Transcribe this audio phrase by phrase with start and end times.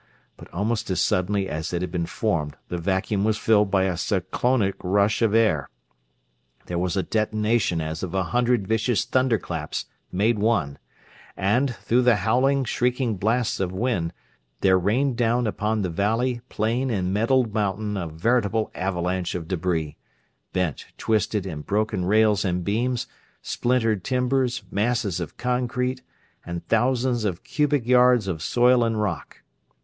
[0.35, 3.95] But almost as suddenly as it had been formed the vacuum was filled by a
[3.95, 5.69] cyclonic rush of air.
[6.65, 10.79] There was a detonation as of a hundred vicious thunderclaps made one,
[11.37, 14.11] and, through the howling, shrieking blasts of wind,
[14.61, 19.97] there rained down upon the valley, plain and metaled mountain a veritable avalanche of debris:
[20.51, 23.05] bent, twisted, and broken rails and beams,
[23.43, 26.01] splintered timbers, masses of concrete,
[26.43, 29.43] and thousands of cubic yards of soil and rock.